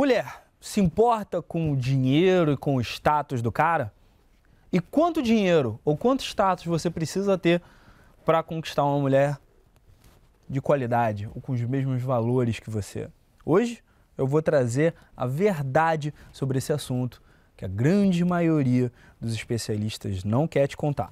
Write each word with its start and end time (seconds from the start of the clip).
Mulher, 0.00 0.46
se 0.58 0.80
importa 0.80 1.42
com 1.42 1.70
o 1.70 1.76
dinheiro 1.76 2.52
e 2.52 2.56
com 2.56 2.76
o 2.76 2.80
status 2.80 3.42
do 3.42 3.52
cara? 3.52 3.92
E 4.72 4.80
quanto 4.80 5.20
dinheiro 5.20 5.78
ou 5.84 5.94
quanto 5.94 6.22
status 6.22 6.64
você 6.64 6.88
precisa 6.88 7.36
ter 7.36 7.60
para 8.24 8.42
conquistar 8.42 8.82
uma 8.82 8.98
mulher 8.98 9.38
de 10.48 10.58
qualidade 10.58 11.28
ou 11.34 11.42
com 11.42 11.52
os 11.52 11.60
mesmos 11.60 12.00
valores 12.00 12.58
que 12.58 12.70
você? 12.70 13.10
Hoje 13.44 13.84
eu 14.16 14.26
vou 14.26 14.40
trazer 14.40 14.94
a 15.14 15.26
verdade 15.26 16.14
sobre 16.32 16.56
esse 16.56 16.72
assunto 16.72 17.20
que 17.54 17.66
a 17.66 17.68
grande 17.68 18.24
maioria 18.24 18.90
dos 19.20 19.34
especialistas 19.34 20.24
não 20.24 20.48
quer 20.48 20.66
te 20.66 20.78
contar. 20.78 21.10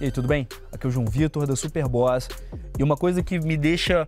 E 0.00 0.04
aí, 0.06 0.10
tudo 0.10 0.26
bem? 0.26 0.48
Aqui 0.72 0.86
é 0.86 0.88
o 0.88 0.90
João 0.90 1.04
Vitor 1.04 1.46
da 1.46 1.54
Superboss. 1.54 2.26
E 2.78 2.82
uma 2.82 2.96
coisa 2.96 3.22
que 3.22 3.38
me 3.38 3.54
deixa 3.54 4.06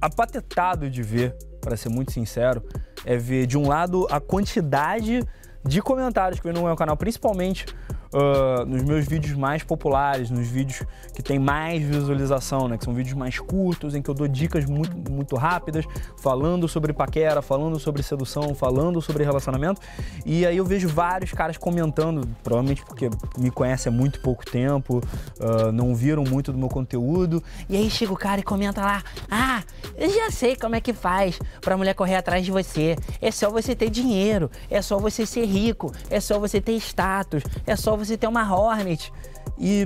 apatetado 0.00 0.90
de 0.90 1.04
ver, 1.04 1.36
para 1.60 1.76
ser 1.76 1.88
muito 1.88 2.10
sincero, 2.10 2.60
é 3.04 3.16
ver 3.16 3.46
de 3.46 3.56
um 3.56 3.68
lado 3.68 4.08
a 4.10 4.18
quantidade 4.18 5.22
de 5.64 5.80
comentários 5.80 6.40
que 6.40 6.44
vem 6.44 6.52
no 6.52 6.64
meu 6.64 6.74
canal, 6.74 6.96
principalmente 6.96 7.64
uh, 8.12 8.64
nos 8.66 8.82
meus 8.82 9.06
vídeos 9.06 9.36
mais 9.36 9.62
populares, 9.62 10.30
nos 10.30 10.46
vídeos 10.46 10.82
que 11.14 11.22
tem 11.22 11.38
mais 11.38 11.82
visualização, 11.82 12.68
né? 12.68 12.76
Que 12.76 12.84
são 12.84 12.94
vídeos 12.94 13.14
mais 13.14 13.38
curtos, 13.38 13.94
em 13.94 14.02
que 14.02 14.08
eu 14.08 14.14
dou 14.14 14.28
dicas 14.28 14.64
muito, 14.64 15.10
muito 15.10 15.36
rápidas, 15.36 15.84
falando 16.18 16.68
sobre 16.68 16.92
paquera, 16.92 17.42
falando 17.42 17.78
sobre 17.78 18.02
sedução, 18.02 18.54
falando 18.54 19.00
sobre 19.00 19.24
relacionamento. 19.24 19.80
E 20.24 20.44
aí 20.46 20.56
eu 20.56 20.64
vejo 20.64 20.88
vários 20.88 21.32
caras 21.32 21.56
comentando, 21.56 22.28
provavelmente 22.42 22.84
porque 22.84 23.10
me 23.38 23.50
conhecem 23.50 23.92
há 23.92 23.96
muito 23.96 24.20
pouco 24.20 24.44
tempo, 24.44 24.98
uh, 25.38 25.72
não 25.72 25.94
viram 25.94 26.24
muito 26.24 26.52
do 26.52 26.58
meu 26.58 26.68
conteúdo. 26.68 27.42
E 27.68 27.76
aí 27.76 27.90
chega 27.90 28.12
o 28.12 28.16
cara 28.16 28.40
e 28.40 28.44
comenta 28.44 28.80
lá: 28.80 29.02
Ah, 29.30 29.62
eu 29.96 30.10
já 30.10 30.30
sei 30.30 30.56
como 30.56 30.74
é 30.74 30.80
que 30.80 30.92
faz 30.92 31.38
pra 31.60 31.76
mulher 31.76 31.94
correr 31.94 32.16
atrás 32.16 32.44
de 32.44 32.50
você. 32.50 32.96
É 33.20 33.30
só 33.30 33.50
você 33.50 33.74
ter 33.74 33.90
dinheiro, 33.90 34.50
é 34.70 34.80
só 34.82 34.98
você 34.98 35.26
ser 35.26 35.44
rico, 35.44 35.92
é 36.08 36.20
só 36.20 36.38
você 36.38 36.60
ter 36.60 36.72
status, 36.76 37.42
é 37.66 37.76
só 37.76 37.96
você 38.04 38.16
ter 38.16 38.26
uma 38.26 38.42
Hornet. 38.52 39.12
E. 39.58 39.84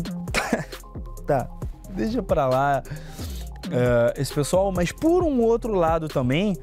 tá, 1.27 1.49
deixa 1.91 2.23
pra 2.23 2.47
lá 2.47 2.83
uh, 3.67 4.21
esse 4.21 4.33
pessoal, 4.33 4.73
mas 4.73 4.93
por 4.93 5.23
um 5.23 5.41
outro 5.41 5.75
lado 5.75 6.09
também, 6.09 6.57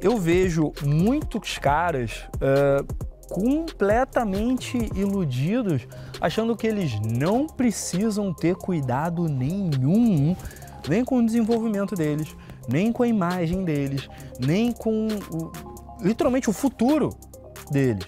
eu 0.00 0.16
vejo 0.16 0.72
muitos 0.82 1.58
caras. 1.58 2.28
Uh, 2.36 3.12
completamente 3.32 4.76
iludidos, 4.94 5.88
achando 6.20 6.54
que 6.54 6.66
eles 6.66 7.00
não 7.00 7.46
precisam 7.46 8.30
ter 8.30 8.54
cuidado 8.54 9.26
nenhum, 9.26 10.36
nem 10.86 11.02
com 11.02 11.16
o 11.16 11.24
desenvolvimento 11.24 11.94
deles, 11.94 12.36
nem 12.68 12.92
com 12.92 13.02
a 13.02 13.08
imagem 13.08 13.64
deles, 13.64 14.06
nem 14.38 14.70
com 14.70 15.08
o, 15.08 15.50
literalmente 16.02 16.50
o 16.50 16.52
futuro 16.52 17.08
deles. 17.70 18.06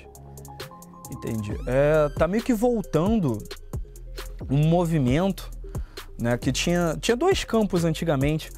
Entendi. 1.16 1.56
É, 1.66 2.08
tá 2.18 2.26
meio 2.26 2.42
que 2.42 2.52
voltando 2.52 3.38
um 4.50 4.58
movimento 4.66 5.50
né, 6.20 6.36
que 6.36 6.52
tinha, 6.52 6.96
tinha 7.00 7.16
dois 7.16 7.44
campos 7.44 7.84
antigamente 7.84 8.50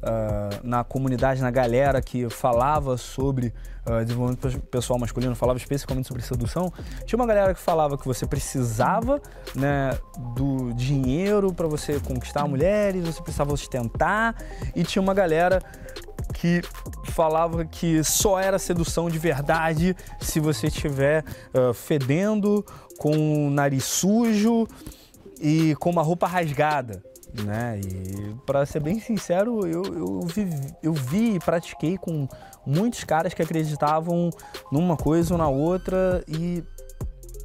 uh, 0.00 0.60
na 0.62 0.84
comunidade, 0.84 1.40
na 1.40 1.50
galera 1.50 2.00
que 2.00 2.28
falava 2.28 2.96
sobre 2.96 3.52
uh, 3.86 4.04
desenvolvimento 4.04 4.60
pessoal 4.62 4.98
masculino, 4.98 5.34
falava 5.34 5.58
especificamente 5.58 6.08
sobre 6.08 6.22
sedução. 6.22 6.72
Tinha 7.04 7.18
uma 7.18 7.26
galera 7.26 7.54
que 7.54 7.60
falava 7.60 7.96
que 7.96 8.06
você 8.06 8.26
precisava 8.26 9.20
né, 9.54 9.98
do 10.34 10.72
dinheiro 10.74 11.52
para 11.52 11.66
você 11.66 11.98
conquistar 12.00 12.46
mulheres, 12.46 13.04
você 13.04 13.22
precisava 13.22 13.52
ostentar, 13.52 14.34
e 14.74 14.82
tinha 14.84 15.02
uma 15.02 15.14
galera 15.14 15.60
que 16.40 16.62
falava 17.04 17.66
que 17.66 18.02
só 18.02 18.40
era 18.40 18.58
sedução 18.58 19.10
de 19.10 19.18
verdade 19.18 19.94
se 20.18 20.40
você 20.40 20.68
estiver 20.68 21.22
uh, 21.52 21.74
fedendo, 21.74 22.64
com 22.98 23.46
o 23.46 23.50
nariz 23.50 23.84
sujo 23.84 24.66
e 25.38 25.74
com 25.76 25.90
uma 25.90 26.00
roupa 26.00 26.26
rasgada. 26.26 27.02
Né? 27.44 27.78
E 27.84 28.34
para 28.46 28.64
ser 28.64 28.80
bem 28.80 28.98
sincero, 28.98 29.66
eu, 29.66 29.82
eu, 29.84 30.20
vi, 30.22 30.48
eu 30.82 30.94
vi 30.94 31.34
e 31.34 31.38
pratiquei 31.38 31.98
com 31.98 32.26
muitos 32.66 33.04
caras 33.04 33.34
que 33.34 33.42
acreditavam 33.42 34.30
numa 34.72 34.96
coisa 34.96 35.34
ou 35.34 35.38
na 35.38 35.48
outra 35.48 36.24
e 36.26 36.64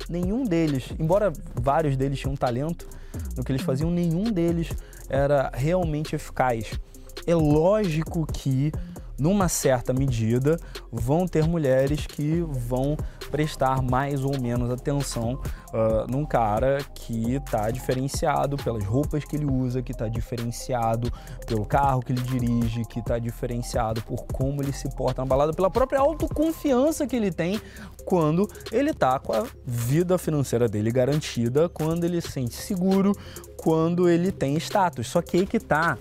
nenhum 0.10 0.46
deles, 0.46 0.86
embora 0.98 1.34
vários 1.54 1.98
deles 1.98 2.18
tinham 2.18 2.36
talento 2.36 2.88
no 3.36 3.44
que 3.44 3.52
eles 3.52 3.62
faziam, 3.62 3.92
nenhum 3.92 4.24
deles 4.24 4.70
era 5.10 5.52
realmente 5.54 6.16
eficaz 6.16 6.80
é 7.26 7.36
lógico 7.36 8.26
que 8.26 8.72
numa 9.18 9.48
certa 9.48 9.94
medida, 9.94 10.60
vão 10.92 11.28
ter 11.28 11.48
mulheres 11.48 12.06
que 12.06 12.46
vão 12.50 12.98
prestar 13.32 13.82
mais 13.82 14.24
ou 14.24 14.40
menos 14.40 14.70
atenção 14.70 15.34
uh, 15.34 16.10
num 16.10 16.26
cara 16.26 16.80
que 16.94 17.36
está 17.36 17.70
diferenciado 17.72 18.58
pelas 18.58 18.84
roupas 18.84 19.24
que 19.24 19.36
ele 19.36 19.46
usa, 19.46 19.82
que 19.82 19.92
está 19.92 20.08
diferenciado 20.08 21.12
pelo 21.48 21.66
carro 21.66 22.02
que 22.02 22.12
ele 22.12 22.22
dirige, 22.22 22.84
que 22.86 23.00
está 23.00 23.18
diferenciado 23.18 24.02
por 24.04 24.26
como 24.26 24.62
ele 24.62 24.74
se 24.74 24.90
porta 24.96 25.22
na 25.22 25.26
balada, 25.26 25.54
pela 25.54 25.70
própria 25.70 26.00
autoconfiança 26.00 27.08
que 27.08 27.16
ele 27.16 27.32
tem 27.32 27.60
quando 28.06 28.48
ele 28.72 28.92
está 28.92 29.18
com 29.20 29.34
a 29.34 29.46
vida 29.66 30.18
financeira 30.18 30.68
dele 30.68 30.92
garantida, 30.92 31.68
quando 31.70 32.04
ele 32.04 32.22
se 32.22 32.32
sente 32.32 32.56
seguro, 32.56 33.14
quando 33.58 34.08
ele 34.08 34.32
tem 34.32 34.56
status. 34.58 35.08
Só 35.08 35.22
que 35.22 35.38
aí 35.38 35.48
que 35.48 35.60
tá 35.60 35.98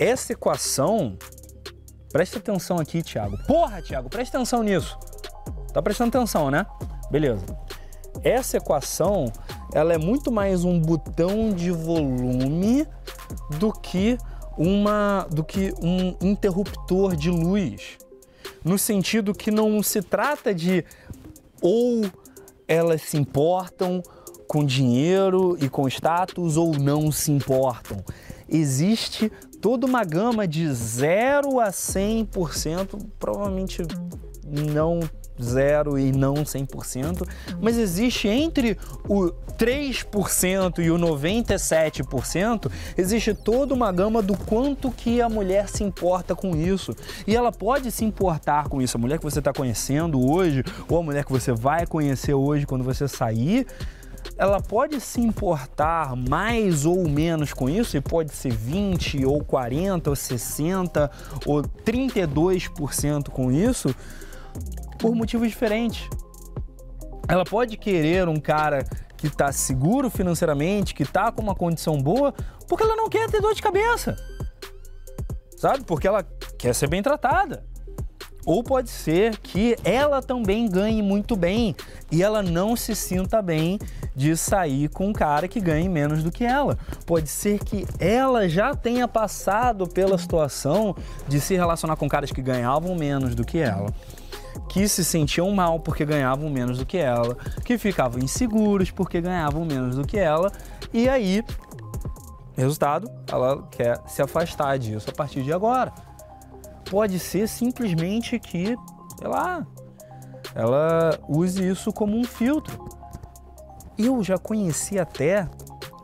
essa 0.00 0.32
equação, 0.32 1.18
preste 2.10 2.38
atenção 2.38 2.78
aqui, 2.78 3.02
Thiago. 3.02 3.36
Porra, 3.46 3.82
Thiago, 3.82 4.08
preste 4.08 4.34
atenção 4.34 4.62
nisso. 4.62 4.98
Tá 5.74 5.82
prestando 5.82 6.16
atenção, 6.16 6.50
né? 6.50 6.64
Beleza. 7.10 7.44
Essa 8.24 8.56
equação, 8.56 9.30
ela 9.74 9.92
é 9.92 9.98
muito 9.98 10.32
mais 10.32 10.64
um 10.64 10.80
botão 10.80 11.52
de 11.52 11.70
volume 11.70 12.86
do 13.58 13.70
que 13.70 14.16
uma 14.56 15.26
do 15.30 15.44
que 15.44 15.72
um 15.82 16.16
interruptor 16.20 17.14
de 17.14 17.30
luz. 17.30 17.98
No 18.64 18.78
sentido 18.78 19.34
que 19.34 19.50
não 19.50 19.82
se 19.82 20.02
trata 20.02 20.54
de 20.54 20.84
ou 21.60 22.02
elas 22.66 23.02
se 23.02 23.18
importam 23.18 24.02
com 24.48 24.64
dinheiro 24.64 25.56
e 25.60 25.68
com 25.68 25.86
status 25.86 26.56
ou 26.56 26.72
não 26.72 27.12
se 27.12 27.30
importam. 27.30 28.02
Existe 28.48 29.30
toda 29.60 29.86
uma 29.86 30.04
gama 30.04 30.46
de 30.46 30.72
0 30.72 31.60
a 31.60 31.68
100%, 31.68 32.98
provavelmente 33.18 33.82
não 34.44 35.00
zero 35.42 35.98
e 35.98 36.12
não 36.12 36.34
100%, 36.34 37.26
mas 37.60 37.78
existe 37.78 38.28
entre 38.28 38.76
o 39.08 39.32
3% 39.58 40.78
e 40.78 40.90
o 40.90 40.98
97%, 40.98 42.70
existe 42.96 43.34
toda 43.34 43.74
uma 43.74 43.90
gama 43.90 44.22
do 44.22 44.36
quanto 44.36 44.90
que 44.90 45.20
a 45.20 45.28
mulher 45.28 45.68
se 45.68 45.82
importa 45.82 46.34
com 46.34 46.56
isso. 46.56 46.94
E 47.26 47.34
ela 47.34 47.52
pode 47.52 47.90
se 47.90 48.04
importar 48.04 48.68
com 48.68 48.80
isso. 48.80 48.96
A 48.96 49.00
mulher 49.00 49.18
que 49.18 49.24
você 49.24 49.38
está 49.38 49.52
conhecendo 49.52 50.20
hoje, 50.30 50.62
ou 50.88 50.98
a 50.98 51.02
mulher 51.02 51.24
que 51.24 51.32
você 51.32 51.52
vai 51.52 51.86
conhecer 51.86 52.34
hoje 52.34 52.66
quando 52.66 52.84
você 52.84 53.06
sair, 53.08 53.66
ela 54.36 54.60
pode 54.60 55.00
se 55.00 55.20
importar 55.20 56.16
mais 56.16 56.86
ou 56.86 57.08
menos 57.08 57.52
com 57.52 57.68
isso, 57.68 57.96
e 57.96 58.00
pode 58.00 58.32
ser 58.32 58.52
20 58.52 59.24
ou 59.24 59.44
40 59.44 60.10
ou 60.10 60.16
60 60.16 61.10
ou 61.46 61.62
32% 61.62 63.28
com 63.28 63.52
isso, 63.52 63.94
por 64.98 65.14
motivos 65.14 65.48
diferentes. 65.48 66.08
Ela 67.28 67.44
pode 67.44 67.76
querer 67.76 68.28
um 68.28 68.36
cara 68.36 68.84
que 69.16 69.26
está 69.26 69.52
seguro 69.52 70.08
financeiramente, 70.08 70.94
que 70.94 71.02
está 71.02 71.30
com 71.30 71.42
uma 71.42 71.54
condição 71.54 71.98
boa, 71.98 72.34
porque 72.66 72.82
ela 72.82 72.96
não 72.96 73.08
quer 73.08 73.30
ter 73.30 73.40
dor 73.40 73.54
de 73.54 73.62
cabeça. 73.62 74.16
Sabe? 75.56 75.84
Porque 75.84 76.08
ela 76.08 76.22
quer 76.58 76.74
ser 76.74 76.88
bem 76.88 77.02
tratada. 77.02 77.64
Ou 78.44 78.62
pode 78.62 78.90
ser 78.90 79.36
que 79.38 79.76
ela 79.84 80.22
também 80.22 80.68
ganhe 80.68 81.02
muito 81.02 81.36
bem 81.36 81.76
e 82.10 82.22
ela 82.22 82.42
não 82.42 82.74
se 82.74 82.94
sinta 82.94 83.40
bem 83.42 83.78
de 84.14 84.36
sair 84.36 84.88
com 84.88 85.08
um 85.08 85.12
cara 85.12 85.46
que 85.46 85.60
ganhe 85.60 85.88
menos 85.88 86.22
do 86.22 86.30
que 86.30 86.44
ela. 86.44 86.78
Pode 87.06 87.28
ser 87.28 87.58
que 87.58 87.86
ela 87.98 88.48
já 88.48 88.74
tenha 88.74 89.06
passado 89.06 89.86
pela 89.86 90.18
situação 90.18 90.96
de 91.28 91.40
se 91.40 91.54
relacionar 91.54 91.96
com 91.96 92.08
caras 92.08 92.32
que 92.32 92.42
ganhavam 92.42 92.94
menos 92.94 93.34
do 93.34 93.44
que 93.44 93.58
ela 93.58 93.92
que 94.68 94.88
se 94.88 95.04
sentiam 95.04 95.50
mal 95.50 95.80
porque 95.80 96.04
ganhavam 96.04 96.48
menos 96.48 96.78
do 96.78 96.86
que 96.86 96.96
ela, 96.96 97.36
que 97.64 97.76
ficavam 97.76 98.20
inseguros 98.20 98.90
porque 98.90 99.20
ganhavam 99.20 99.64
menos 99.64 99.96
do 99.96 100.06
que 100.06 100.16
ela, 100.16 100.50
e 100.92 101.08
aí, 101.08 101.44
resultado, 102.56 103.10
ela 103.30 103.66
quer 103.70 104.00
se 104.06 104.22
afastar 104.22 104.78
disso 104.78 105.10
a 105.10 105.12
partir 105.12 105.42
de 105.42 105.52
agora. 105.52 105.92
Pode 106.90 107.18
ser 107.20 107.48
simplesmente 107.48 108.38
que, 108.38 108.76
ela 110.54 111.18
use 111.28 111.66
isso 111.66 111.92
como 111.92 112.18
um 112.18 112.24
filtro. 112.24 112.84
Eu 113.96 114.22
já 114.22 114.36
conheci 114.36 114.98
até 114.98 115.48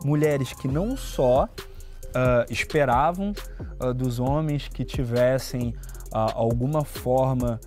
mulheres 0.05 0.53
que 0.53 0.67
não 0.67 0.95
só 0.95 1.43
uh, 1.45 2.51
esperavam 2.51 3.33
uh, 3.81 3.93
dos 3.93 4.19
homens 4.19 4.67
que 4.67 4.85
tivessem 4.85 5.69
uh, 6.13 6.31
alguma 6.33 6.83
forma 6.83 7.59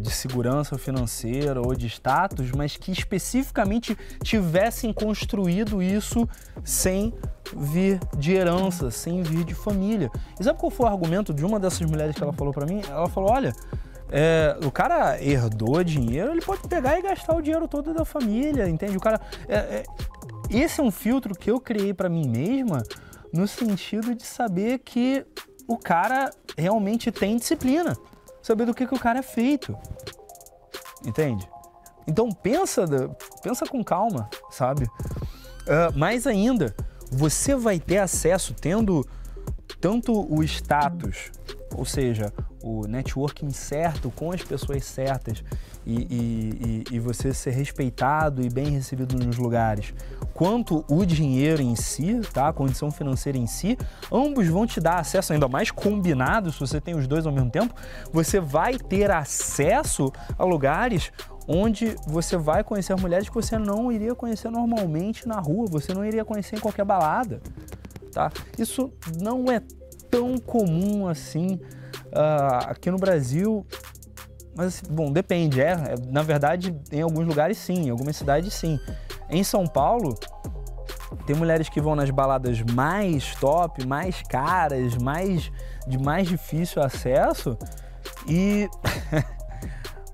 de 0.00 0.10
segurança 0.10 0.78
financeira 0.78 1.60
ou 1.60 1.74
de 1.74 1.86
status, 1.86 2.50
mas 2.52 2.78
que 2.78 2.90
especificamente 2.90 3.94
tivessem 4.22 4.94
construído 4.94 5.82
isso 5.82 6.26
sem 6.64 7.12
vir 7.56 8.00
de 8.16 8.32
herança, 8.32 8.90
sem 8.90 9.22
vir 9.22 9.44
de 9.44 9.54
família. 9.54 10.10
E 10.38 10.44
sabe 10.44 10.58
qual 10.58 10.70
foi 10.70 10.86
o 10.86 10.88
argumento 10.88 11.32
de 11.32 11.44
uma 11.44 11.58
dessas 11.58 11.82
mulheres 11.82 12.14
que 12.14 12.22
ela 12.22 12.32
falou 12.32 12.52
para 12.52 12.66
mim? 12.66 12.82
Ela 12.88 13.08
falou: 13.08 13.30
olha. 13.30 13.52
É, 14.14 14.58
o 14.62 14.70
cara 14.70 15.18
herdou 15.24 15.82
dinheiro, 15.82 16.32
ele 16.32 16.42
pode 16.42 16.68
pegar 16.68 16.98
e 16.98 17.02
gastar 17.02 17.34
o 17.34 17.40
dinheiro 17.40 17.66
todo 17.66 17.94
da 17.94 18.04
família, 18.04 18.68
entende? 18.68 18.94
O 18.94 19.00
cara. 19.00 19.18
É, 19.48 19.56
é, 19.56 19.84
esse 20.50 20.82
é 20.82 20.84
um 20.84 20.90
filtro 20.90 21.34
que 21.34 21.50
eu 21.50 21.58
criei 21.58 21.94
para 21.94 22.10
mim 22.10 22.28
mesma 22.28 22.82
no 23.32 23.48
sentido 23.48 24.14
de 24.14 24.24
saber 24.24 24.80
que 24.80 25.24
o 25.66 25.78
cara 25.78 26.30
realmente 26.56 27.10
tem 27.10 27.36
disciplina, 27.36 27.96
saber 28.42 28.66
do 28.66 28.74
que, 28.74 28.86
que 28.86 28.94
o 28.94 28.98
cara 28.98 29.20
é 29.20 29.22
feito, 29.22 29.74
entende? 31.06 31.48
Então 32.06 32.30
pensa, 32.30 32.84
pensa 33.42 33.64
com 33.64 33.82
calma, 33.82 34.28
sabe? 34.50 34.84
Uh, 34.84 35.96
mais 35.96 36.26
ainda, 36.26 36.74
você 37.12 37.54
vai 37.54 37.78
ter 37.78 37.98
acesso 37.98 38.54
tendo 38.54 39.06
tanto 39.80 40.12
o 40.32 40.42
status, 40.42 41.30
ou 41.74 41.84
seja, 41.84 42.32
o 42.62 42.86
networking 42.86 43.50
certo 43.50 44.10
com 44.10 44.30
as 44.30 44.42
pessoas 44.42 44.84
certas 44.84 45.42
e, 45.84 45.94
e, 45.94 46.84
e, 46.92 46.98
você 47.00 47.34
ser 47.34 47.50
respeitado 47.50 48.42
e 48.42 48.48
bem 48.48 48.68
recebido 48.68 49.16
nos 49.16 49.36
lugares, 49.36 49.92
quanto 50.32 50.84
o 50.88 51.04
dinheiro 51.04 51.60
em 51.60 51.74
si, 51.74 52.20
tá? 52.32 52.48
a 52.48 52.52
condição 52.52 52.90
financeira 52.90 53.36
em 53.36 53.46
si, 53.48 53.76
ambos 54.12 54.46
vão 54.46 54.64
te 54.64 54.80
dar 54.80 55.00
acesso, 55.00 55.32
ainda 55.32 55.48
mais 55.48 55.72
combinado, 55.72 56.52
se 56.52 56.60
você 56.60 56.80
tem 56.80 56.94
os 56.94 57.08
dois 57.08 57.26
ao 57.26 57.32
mesmo 57.32 57.50
tempo, 57.50 57.74
você 58.12 58.38
vai 58.38 58.78
ter 58.78 59.10
acesso 59.10 60.12
a 60.38 60.44
lugares 60.44 61.10
onde 61.52 61.94
você 62.06 62.36
vai 62.36 62.64
conhecer 62.64 62.96
mulheres 62.96 63.28
que 63.28 63.34
você 63.34 63.58
não 63.58 63.92
iria 63.92 64.14
conhecer 64.14 64.50
normalmente 64.50 65.26
na 65.28 65.38
rua, 65.38 65.66
você 65.68 65.92
não 65.92 66.04
iria 66.04 66.24
conhecer 66.24 66.56
em 66.56 66.60
qualquer 66.60 66.84
balada, 66.84 67.40
tá? 68.12 68.30
Isso 68.58 68.90
não 69.20 69.44
é 69.50 69.60
tão 70.10 70.38
comum 70.38 71.08
assim 71.08 71.60
uh, 72.08 72.68
aqui 72.68 72.90
no 72.90 72.98
Brasil. 72.98 73.66
Mas, 74.54 74.82
bom, 74.82 75.10
depende. 75.10 75.60
É, 75.60 75.72
é, 75.72 75.94
na 76.10 76.22
verdade, 76.22 76.74
em 76.90 77.00
alguns 77.00 77.26
lugares 77.26 77.58
sim, 77.58 77.86
em 77.86 77.90
algumas 77.90 78.16
cidades 78.16 78.52
sim. 78.54 78.78
Em 79.30 79.42
São 79.42 79.66
Paulo, 79.66 80.14
tem 81.26 81.34
mulheres 81.36 81.68
que 81.68 81.80
vão 81.80 81.94
nas 81.94 82.10
baladas 82.10 82.60
mais 82.62 83.34
top, 83.36 83.86
mais 83.86 84.22
caras, 84.22 84.96
mais 84.96 85.50
de 85.86 85.98
mais 85.98 86.28
difícil 86.28 86.82
acesso 86.82 87.56
e 88.28 88.68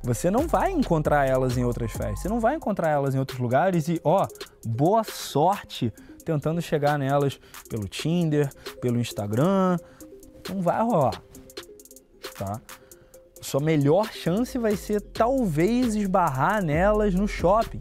você 0.08 0.30
não 0.30 0.48
vai 0.48 0.70
encontrar 0.72 1.26
elas 1.26 1.56
em 1.56 1.64
outras 1.64 1.92
festas. 1.92 2.20
Você 2.20 2.28
não 2.28 2.40
vai 2.40 2.56
encontrar 2.56 2.90
elas 2.90 3.14
em 3.14 3.18
outros 3.18 3.38
lugares 3.38 3.88
e, 3.88 4.00
ó, 4.02 4.26
boa 4.64 5.04
sorte 5.04 5.92
tentando 6.24 6.60
chegar 6.60 6.98
nelas 6.98 7.40
pelo 7.68 7.88
Tinder, 7.88 8.50
pelo 8.80 8.98
Instagram. 8.98 9.76
Não 10.48 10.60
vai 10.60 10.82
rolar 10.82 11.22
tá? 12.38 12.60
Sua 13.40 13.60
melhor 13.60 14.10
chance 14.12 14.56
vai 14.58 14.76
ser 14.76 15.00
talvez 15.00 15.94
esbarrar 15.94 16.62
nelas 16.62 17.14
no 17.14 17.26
shopping. 17.26 17.80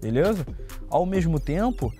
Beleza? 0.00 0.46
Ao 0.88 1.06
mesmo 1.06 1.38
tempo, 1.38 1.92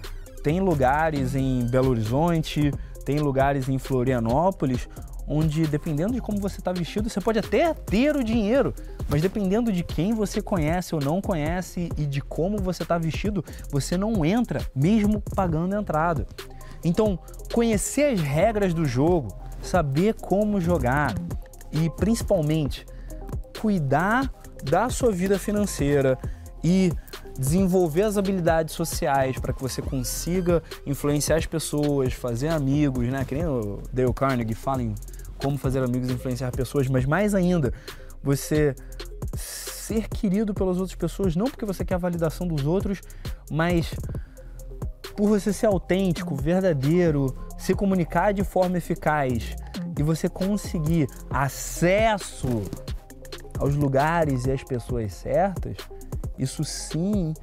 tem 0.43 0.61
lugares 0.61 1.35
em 1.35 1.65
Belo 1.67 1.91
Horizonte, 1.91 2.73
tem 3.05 3.19
lugares 3.19 3.69
em 3.69 3.79
Florianópolis, 3.79 4.89
onde 5.32 5.67
dependendo 5.67 6.12
de 6.12 6.20
como 6.20 6.38
você 6.38 6.58
está 6.58 6.73
vestido, 6.73 7.08
você 7.08 7.20
pode 7.20 7.38
até 7.38 7.73
ter 7.73 8.14
o 8.14 8.23
dinheiro, 8.23 8.75
mas 9.08 9.23
dependendo 9.23 9.73
de 9.73 9.82
quem 9.82 10.12
você 10.12 10.43
conhece 10.43 10.94
ou 10.94 11.00
não 11.00 11.20
conhece 11.20 11.88
e 11.96 12.05
de 12.05 12.20
como 12.20 12.58
você 12.58 12.82
está 12.82 12.99
vestido, 12.99 13.44
você 13.70 13.96
não 13.96 14.25
entra, 14.25 14.61
mesmo 14.75 15.23
pagando 15.34 15.75
entrada. 15.75 16.26
Então, 16.84 17.19
conhecer 17.52 18.12
as 18.12 18.20
regras 18.20 18.75
do 18.75 18.84
jogo, 18.84 19.29
saber 19.62 20.14
como 20.14 20.61
jogar 20.61 21.14
e 21.73 21.88
principalmente 21.90 22.84
cuidar 23.58 24.31
da 24.62 24.90
sua 24.90 25.11
vida 25.11 25.38
financeira 25.38 26.19
e 26.62 26.93
desenvolver 27.38 28.02
as 28.02 28.17
habilidades 28.17 28.75
sociais 28.75 29.38
para 29.38 29.52
que 29.52 29.62
você 29.62 29.81
consiga 29.81 30.62
influenciar 30.84 31.37
as 31.37 31.46
pessoas, 31.46 32.12
fazer 32.12 32.49
amigos, 32.49 33.06
né? 33.08 33.25
Que 33.25 33.34
nem 33.34 33.46
o 33.46 33.81
Dale 33.93 34.12
Carnegie 34.12 34.55
fala 34.55 34.82
em 34.82 34.94
como 35.43 35.59
fazer 35.59 35.83
amigos 35.83 36.09
e 36.09 36.12
influenciar 36.12 36.50
pessoas, 36.53 36.87
mas 36.89 37.05
mais 37.05 37.35
ainda, 37.35 37.73
você 38.23 38.75
ser 39.35 40.09
querido 40.09 40.55
pelas 40.55 40.79
outras 40.79 40.94
pessoas, 40.94 41.35
não 41.35 41.47
porque 41.47 41.67
você 41.67 41.85
quer 41.85 41.94
a 41.94 41.99
validação 41.99 42.47
dos 42.47 42.65
outros, 42.65 43.00
mas 43.50 43.94
por 45.17 45.29
você 45.29 45.53
ser 45.53 45.67
autêntico, 45.67 46.35
verdadeiro, 46.35 47.35
se 47.59 47.75
comunicar 47.75 48.33
de 48.33 48.44
forma 48.44 48.79
eficaz 48.79 49.55
e 49.99 50.03
você 50.03 50.29
conseguir 50.29 51.09
acesso 51.29 52.62
aos 53.59 53.75
lugares 53.75 54.47
e 54.47 54.53
às 54.53 54.62
pessoas 54.62 55.12
certas, 55.12 55.77
isso 56.39 56.65
sim 56.65 57.35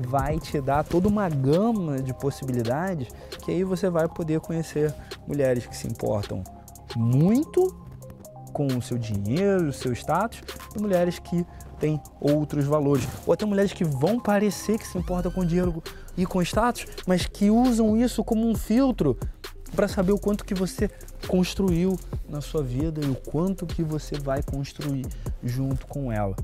vai 0.00 0.38
te 0.38 0.60
dar 0.60 0.84
toda 0.84 1.08
uma 1.08 1.28
gama 1.28 2.00
de 2.00 2.14
possibilidades 2.14 3.08
que 3.44 3.50
aí 3.50 3.64
você 3.64 3.90
vai 3.90 4.08
poder 4.08 4.40
conhecer 4.40 4.94
mulheres 5.26 5.66
que 5.66 5.76
se 5.76 5.86
importam 5.86 6.42
muito 6.96 7.74
com 8.52 8.66
o 8.66 8.82
seu 8.82 8.98
dinheiro, 8.98 9.68
o 9.68 9.72
seu 9.72 9.92
status, 9.92 10.42
e 10.74 10.80
mulheres 10.80 11.18
que 11.18 11.46
têm 11.78 12.00
outros 12.20 12.64
valores. 12.64 13.06
Ou 13.26 13.32
até 13.32 13.44
mulheres 13.44 13.72
que 13.72 13.84
vão 13.84 14.18
parecer 14.18 14.78
que 14.78 14.86
se 14.86 14.98
importam 14.98 15.30
com 15.30 15.44
dinheiro 15.44 15.82
e 16.16 16.26
com 16.26 16.42
status, 16.42 16.86
mas 17.06 17.26
que 17.26 17.50
usam 17.50 17.96
isso 17.96 18.24
como 18.24 18.48
um 18.48 18.54
filtro 18.54 19.16
para 19.74 19.86
saber 19.86 20.12
o 20.12 20.18
quanto 20.18 20.44
que 20.44 20.54
você 20.54 20.90
construiu 21.26 21.98
na 22.28 22.40
sua 22.40 22.62
vida 22.62 23.04
e 23.04 23.08
o 23.08 23.14
quanto 23.14 23.66
que 23.66 23.82
você 23.82 24.18
vai 24.18 24.42
construir 24.42 25.06
junto 25.42 25.86
com 25.86 26.10
ela. 26.10 26.34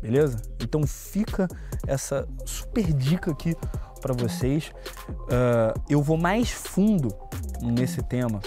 Beleza? 0.00 0.40
Então 0.60 0.86
fica 0.86 1.48
essa 1.86 2.28
super 2.44 2.92
dica 2.92 3.30
aqui 3.30 3.56
para 4.00 4.14
vocês. 4.14 4.72
Uh, 5.08 5.80
eu 5.88 6.02
vou 6.02 6.16
mais 6.16 6.50
fundo 6.50 7.14
nesse 7.60 8.02
tema, 8.02 8.40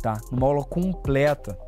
tá? 0.00 0.20
Numa 0.30 0.46
aula 0.46 0.64
completa. 0.64 1.58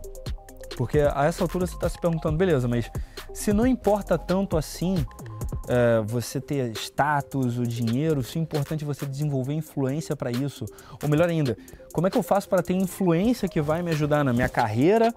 Porque 0.77 0.99
a 1.01 1.27
essa 1.27 1.45
altura 1.45 1.67
você 1.67 1.75
está 1.75 1.89
se 1.89 2.01
perguntando, 2.01 2.37
beleza, 2.37 2.67
mas 2.67 2.91
se 3.33 3.53
não 3.53 3.67
importa 3.67 4.17
tanto 4.19 4.57
assim 4.57 4.97
uh, 4.97 6.03
você 6.07 6.41
ter 6.41 6.73
status, 6.73 7.59
o 7.59 7.67
dinheiro, 7.67 8.23
se 8.23 8.39
é 8.39 8.43
importante 8.43 8.85
você 8.85 9.07
desenvolver 9.07 9.53
influência 9.53 10.17
para 10.17 10.31
isso. 10.31 10.65
Ou 11.03 11.09
melhor 11.09 11.29
ainda, 11.29 11.57
como 11.93 12.07
é 12.07 12.11
que 12.11 12.19
eu 12.19 12.23
faço 12.23 12.49
para 12.49 12.63
ter 12.63 12.75
influência 12.75 13.49
que 13.49 13.61
vai 13.61 13.83
me 13.83 13.91
ajudar 13.91 14.25
na 14.25 14.33
minha 14.33 14.49
carreira 14.49 15.15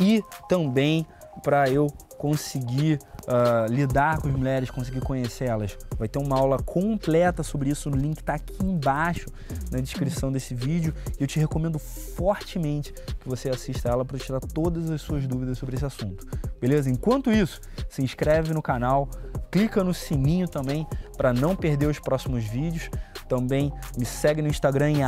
e 0.00 0.22
também 0.48 1.06
para 1.42 1.68
eu 1.70 1.86
conseguir 2.16 2.98
uh, 3.28 3.70
lidar 3.70 4.20
com 4.20 4.28
as 4.28 4.34
mulheres, 4.34 4.70
conseguir 4.70 5.00
conhecer 5.00 5.44
elas. 5.44 5.76
Vai 5.98 6.08
ter 6.08 6.18
uma 6.18 6.36
aula 6.36 6.58
completa 6.58 7.42
sobre 7.42 7.70
isso, 7.70 7.90
o 7.90 7.94
link 7.94 8.18
está 8.18 8.34
aqui 8.34 8.64
embaixo 8.64 9.26
na 9.70 9.78
descrição 9.80 10.32
desse 10.32 10.54
vídeo 10.54 10.94
e 11.18 11.22
eu 11.22 11.26
te 11.26 11.38
recomendo 11.38 11.78
fortemente 11.78 12.92
que 12.92 13.28
você 13.28 13.50
assista 13.50 13.88
ela 13.88 14.04
para 14.04 14.18
tirar 14.18 14.40
todas 14.40 14.90
as 14.90 15.00
suas 15.00 15.26
dúvidas 15.26 15.58
sobre 15.58 15.76
esse 15.76 15.84
assunto. 15.84 16.26
Beleza? 16.60 16.90
Enquanto 16.90 17.30
isso, 17.30 17.60
se 17.88 18.02
inscreve 18.02 18.52
no 18.54 18.62
canal, 18.62 19.08
clica 19.50 19.84
no 19.84 19.92
sininho 19.94 20.48
também 20.48 20.86
para 21.16 21.32
não 21.32 21.54
perder 21.54 21.86
os 21.86 21.98
próximos 21.98 22.44
vídeos. 22.44 22.90
Também 23.28 23.72
me 23.96 24.04
segue 24.04 24.40
no 24.40 24.48
Instagram 24.48 24.90
em 24.90 25.00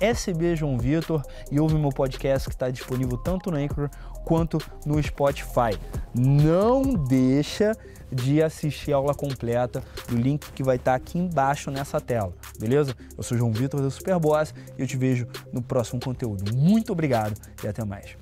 @sbjoãovitor 0.00 1.22
e 1.50 1.58
ouve 1.58 1.74
meu 1.76 1.90
podcast 1.90 2.48
que 2.48 2.54
está 2.54 2.70
disponível 2.70 3.16
tanto 3.16 3.50
no 3.50 3.56
Anchor 3.56 3.88
quanto 4.24 4.58
no 4.84 5.02
Spotify. 5.02 5.78
Não 6.14 6.82
deixa 6.82 7.76
de 8.10 8.42
assistir 8.42 8.92
a 8.92 8.96
aula 8.96 9.14
completa 9.14 9.82
do 10.08 10.16
link 10.16 10.52
que 10.52 10.62
vai 10.62 10.76
estar 10.76 10.92
tá 10.92 10.96
aqui 10.96 11.18
embaixo 11.18 11.70
nessa 11.70 12.00
tela, 12.00 12.32
beleza? 12.58 12.94
Eu 13.16 13.22
sou 13.22 13.36
João 13.36 13.52
Vitor 13.52 13.80
da 13.80 13.90
Superboss 13.90 14.54
e 14.78 14.82
eu 14.82 14.86
te 14.86 14.96
vejo 14.96 15.26
no 15.52 15.62
próximo 15.62 16.00
conteúdo. 16.00 16.54
Muito 16.54 16.92
obrigado 16.92 17.34
e 17.62 17.68
até 17.68 17.84
mais. 17.84 18.16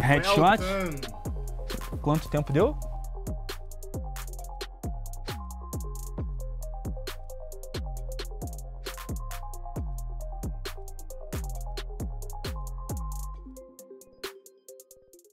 Headshot. 0.00 0.60
Quanto 2.00 2.28
tempo 2.28 2.52
deu? 2.52 2.76